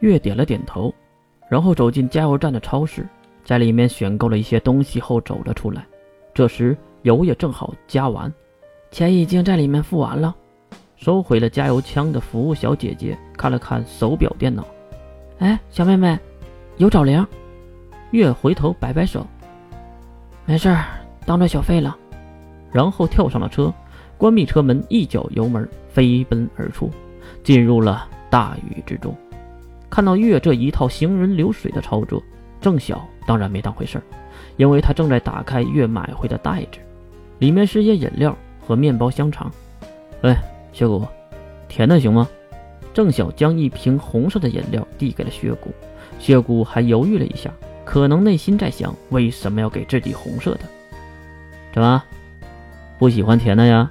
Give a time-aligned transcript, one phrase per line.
[0.00, 0.92] 月点了点头，
[1.48, 3.06] 然后走进加油站的超市，
[3.44, 5.86] 在里面选购了一些东西后走了出来。
[6.34, 8.32] 这时油也正好加完，
[8.90, 10.34] 钱已经在里面付完了。
[10.96, 14.66] 收回了加油枪的服务小姐姐看了看手表电脑，
[15.38, 16.18] 哎，小妹妹，
[16.76, 17.26] 油找零。
[18.10, 19.26] 月回头摆摆手，
[20.44, 20.84] 没事儿，
[21.24, 21.96] 当做小费了。
[22.72, 23.72] 然后跳上了车，
[24.18, 26.90] 关闭车门，一脚油门飞奔而出，
[27.42, 29.14] 进入了大雨之中。
[29.90, 32.22] 看到月这一套行云流水的操作，
[32.60, 34.02] 郑晓当然没当回事儿，
[34.56, 36.78] 因为他正在打开月买回的袋子，
[37.40, 38.36] 里面是些饮料
[38.66, 39.50] 和面包、香肠。
[40.22, 40.36] 哎。
[40.72, 41.04] 血骨，
[41.66, 42.28] 甜的行吗？
[42.94, 45.72] 郑晓将一瓶红色的饮料递给了血骨，
[46.20, 47.50] 血骨还犹豫了一下，
[47.84, 50.60] 可能内心在想为什么要给自己红色的？
[51.74, 52.00] 怎么，
[53.00, 53.90] 不喜欢甜的呀？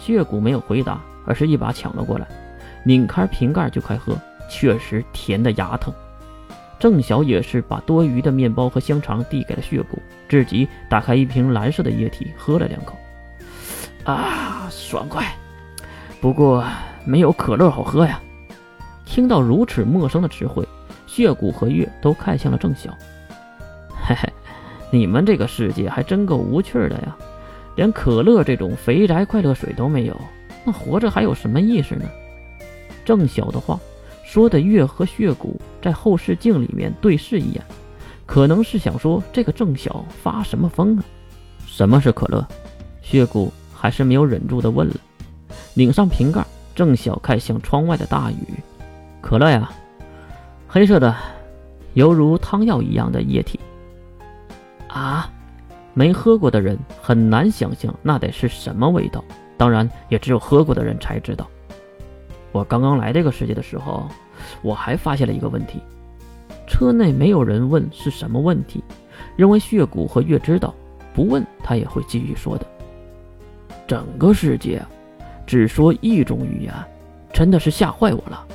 [0.00, 2.26] 血骨没有回答，而是一把抢了过来，
[2.82, 5.92] 拧开瓶盖就开喝，确实甜的牙疼。
[6.78, 12.96] 郑晓也是把多余的面包和香肠递给了血骨，自己打开一瓶蓝色的液体喝了两口，
[14.04, 15.26] 啊，爽快！
[16.20, 16.64] 不过
[17.04, 18.20] 没有可乐好喝呀！
[19.04, 20.66] 听到如此陌生的词汇，
[21.06, 22.96] 血骨和月都看向了郑晓。
[23.90, 24.32] 嘿嘿，
[24.92, 27.16] 你们这个世界还真够无趣的呀！
[27.74, 30.16] 连可乐这种肥宅快乐水都没有，
[30.64, 32.04] 那活着还有什么意思呢？
[33.04, 33.80] 郑晓的话
[34.28, 37.62] 说的，月和血骨在后视镜里面对视一眼，
[38.26, 41.04] 可能是想说这个郑晓发什么疯啊？
[41.64, 42.46] 什么是可乐？
[43.00, 44.94] 血骨还是没有忍住的问了。
[45.72, 48.36] 拧上瓶盖，郑晓看向窗外的大雨。
[49.22, 49.72] 可乐呀，
[50.68, 51.16] 黑色的，
[51.94, 53.58] 犹如汤药一样的液体。
[54.88, 55.32] 啊，
[55.94, 59.24] 没喝过的人很难想象那得是什么味道。
[59.56, 61.48] 当然，也只有喝过的人才知道。
[62.58, 64.08] 我刚刚来这个世界的时候，
[64.62, 65.80] 我还发现了一个问题：
[66.66, 68.82] 车内没有人问是什么问题，
[69.36, 70.74] 认为血骨和月知道，
[71.14, 72.66] 不问他也会继续说的。
[73.86, 74.82] 整个世界。
[75.46, 76.74] 只说一种语言，
[77.32, 78.46] 真的是吓坏我了。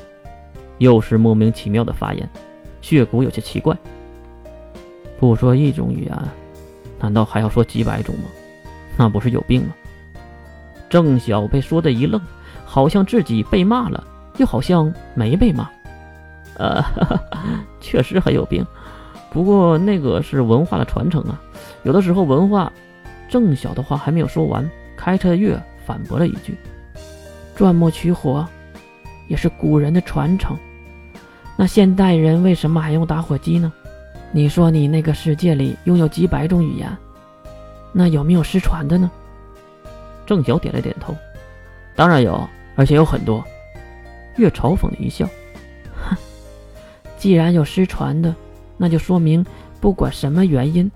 [0.77, 2.29] 又是莫名其妙的发言，
[2.81, 3.75] 血骨有些奇怪。
[5.17, 6.15] 不说一种语言，
[6.99, 8.25] 难道还要说几百种吗？
[8.95, 9.73] 那不是有病吗？
[10.87, 12.21] 郑晓被说的一愣，
[12.73, 14.03] 好像自己被骂了，
[14.37, 15.69] 又好像没被骂。
[16.57, 16.83] 呃，
[17.79, 18.65] 确实很有病。
[19.29, 21.39] 不过那个是文化的传承啊，
[21.83, 22.73] 有的时候文化……
[23.29, 24.67] 郑晓的话还没有说完，
[24.97, 26.57] 开车的月反驳了一句。
[27.55, 28.43] 钻木取火，
[29.27, 30.57] 也是古人的传承。
[31.55, 33.71] 那现代人为什么还用打火机呢？
[34.31, 36.89] 你说你那个世界里拥有几百种语言，
[37.91, 39.11] 那有没有失传的呢？
[40.25, 41.15] 郑晓点了点头，
[41.95, 43.43] 当然有，而且有很多。
[44.37, 45.27] 月嘲讽的一笑，
[45.93, 46.15] 哼，
[47.17, 48.35] 既然有失传的，
[48.77, 49.45] 那就说明
[49.79, 50.91] 不管什么原因，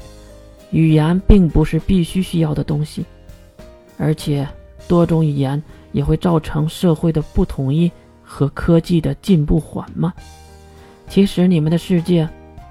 [0.72, 3.06] 语言并不是必须需要的东西，
[3.98, 4.48] 而且
[4.88, 5.62] 多种语言。
[5.94, 10.14] 也会造成社会的不统一和科技的进步缓慢。
[11.08, 12.28] 其实你们的世界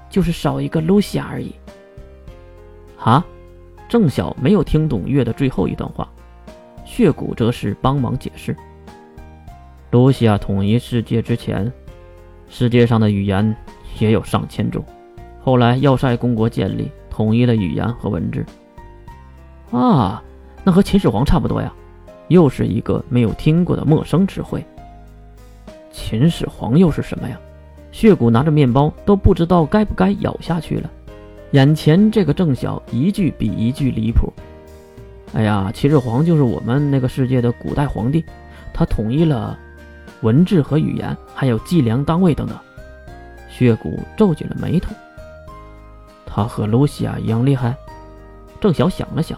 [0.09, 1.53] 就是少一个露西亚而已。
[2.97, 3.25] 啊，
[3.89, 6.07] 郑晓没有听懂月的最后一段话，
[6.85, 8.55] 血骨则是帮忙解释：
[9.91, 11.71] 卢西亚统一世界之前，
[12.49, 13.55] 世界上的语言
[13.99, 14.83] 也有上千种。
[15.39, 18.45] 后来要塞公国建立，统一了语言和文字。
[19.71, 20.21] 啊，
[20.63, 21.73] 那和秦始皇差不多呀。
[22.27, 24.61] 又是一个没有听过的陌生词汇。
[25.89, 27.39] 秦始皇又是什么呀？
[27.93, 30.91] 血骨拿着面包都不知道该不该咬下去了。
[31.51, 34.31] 眼前这个郑晓一句比一句离谱。
[35.33, 38.25] 哎呀，秦始皇就是我们那个世界的古代皇帝，
[38.73, 39.57] 他统一了
[40.21, 42.57] 文字和语言，还有计量单位等等。
[43.49, 44.93] 血骨皱紧了眉头。
[46.25, 47.75] 他和露西亚一样厉害？
[48.59, 49.37] 郑晓想了想。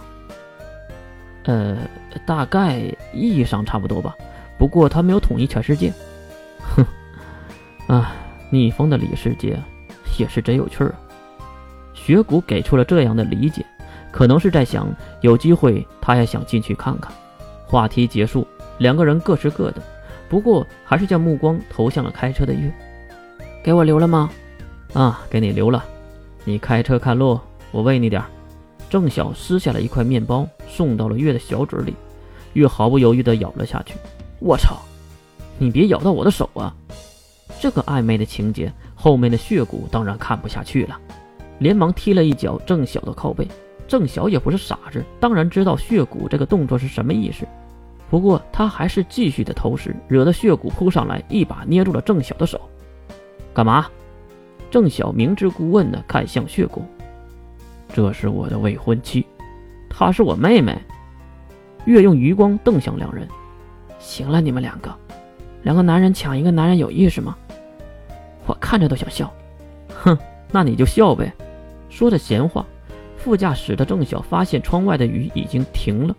[1.46, 1.78] 呃，
[2.26, 2.80] 大概
[3.14, 4.16] 意义上差不多吧。
[4.58, 5.92] 不过他没有统一全世界。
[6.76, 6.86] 哼，
[7.88, 8.14] 啊，
[8.50, 9.58] 逆风的李世杰
[10.18, 10.96] 也是真有趣儿啊。
[11.94, 13.66] 雪谷给出了这样的理解，
[14.12, 14.88] 可能是在想
[15.22, 17.12] 有机会他也想进去看看。
[17.66, 18.46] 话题结束，
[18.80, 19.82] 两个人各吃各的，
[20.30, 22.72] 不过还是将目光投向了开车的月。
[23.64, 24.30] 给我留了吗？
[24.94, 25.84] 啊，给你留了。
[26.46, 27.40] 你开车看路，
[27.72, 28.28] 我喂你点儿。
[28.90, 31.94] 郑晓撕下了一块面包，送到了月的小嘴里，
[32.54, 33.96] 月毫不犹豫地咬了下去。
[34.40, 34.78] 我操！
[35.58, 36.74] 你别咬到我的手啊！
[37.60, 40.98] 这个暧昧的情节，后面的血骨当然看不下去了，
[41.60, 43.46] 连忙踢了一脚郑晓的靠背。
[43.88, 47.46] 郑晓也不是傻子，当然知道血骨这个动作是什么意思，
[48.10, 52.60] 不过他还是继续的偷食，惹得血骨扑上来，一把捏住了郑晓的手。
[53.54, 53.88] 干嘛？
[54.72, 56.84] 郑晓明知故问的看向血骨。
[57.94, 59.26] 这是我的未婚妻，
[59.90, 60.78] 她是我妹妹。
[61.86, 63.28] 月用余光瞪向两人。
[64.00, 64.94] 行了，你们两个，
[65.64, 67.36] 两个男人抢一个男人有意思吗？
[68.46, 69.32] 我看着都想笑。
[70.04, 70.18] 哼，
[70.52, 71.32] 那你就笑呗。
[71.90, 72.66] 说着闲话，
[73.18, 76.16] 副驾驶的郑晓发现窗外的雨已经停了，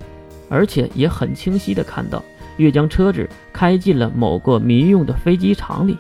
[0.51, 2.23] 而且也很清晰的看到
[2.59, 5.97] 月将车子开进了某个民用的飞机场里，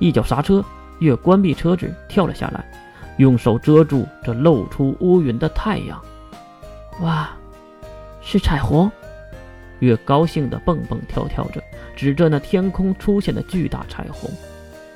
[0.00, 0.64] 一脚刹车，
[0.98, 2.64] 月关闭车子跳了下来，
[3.18, 6.02] 用手遮住这露出乌云的太阳。
[7.02, 7.30] 哇，
[8.20, 8.90] 是彩虹！
[9.80, 11.62] 月高兴的蹦蹦跳跳着，
[11.94, 14.30] 指着那天空出现的巨大彩虹。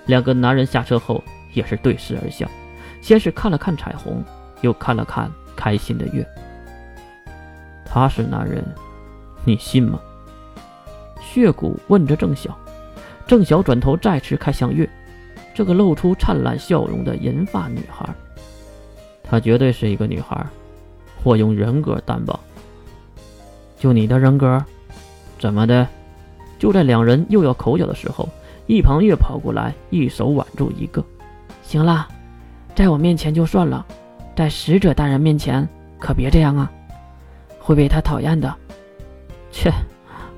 [0.06, 1.22] 两个男人下车后
[1.52, 2.48] 也是对视而笑，
[3.00, 4.24] 先是看了看彩虹，
[4.60, 6.26] 又看了看开心的月。
[7.84, 8.64] 他是男人，
[9.46, 10.00] 你信吗？
[11.22, 12.54] 血骨问着郑晓。
[13.28, 14.88] 郑晓转头再次看向月，
[15.54, 18.08] 这个露出灿烂笑容的银发女孩。
[19.22, 20.44] 她绝对是一个女孩，
[21.22, 22.38] 我用人格担保。
[23.78, 24.64] 就你的人格？
[25.38, 25.86] 怎么的？
[26.58, 28.28] 就在两人又要口角的时候，
[28.66, 31.04] 一旁月跑过来，一手挽住一个。
[31.62, 32.08] 行了，
[32.74, 33.86] 在我面前就算了，
[34.34, 35.68] 在使者大人面前
[36.00, 36.70] 可别这样啊，
[37.60, 38.52] 会被他讨厌的。
[39.56, 39.72] 切，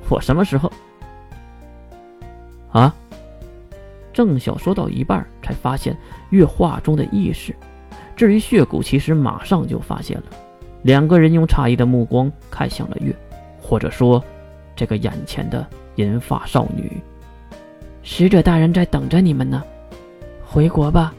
[0.09, 0.70] 我什么时候？
[2.70, 2.94] 啊？
[4.12, 5.97] 郑晓说到一半，才发现
[6.31, 7.53] 月话中的意思。
[8.15, 10.25] 至于血骨，其实马上就发现了。
[10.82, 13.12] 两个人用诧异的目光看向了月，
[13.61, 14.23] 或者说。
[14.76, 15.67] 这个眼前的
[15.97, 17.03] 银发少女，
[18.05, 19.61] 使者大人在等着你们呢，
[20.47, 21.12] 回国吧。